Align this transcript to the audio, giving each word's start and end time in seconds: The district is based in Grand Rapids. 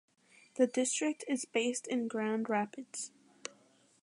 The 0.55 0.65
district 0.65 1.23
is 1.27 1.45
based 1.45 1.85
in 1.85 2.07
Grand 2.07 2.49
Rapids. 2.49 3.11